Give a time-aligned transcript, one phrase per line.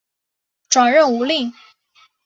[0.67, 1.53] 转任吴令。